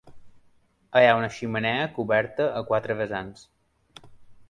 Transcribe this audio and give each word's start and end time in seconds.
Hi 1.01 1.09
ha 1.09 1.19
una 1.19 1.29
xemeneia 1.35 1.85
coberta 1.99 2.51
a 2.63 2.67
quatre 2.73 3.01
vessants. 3.05 3.49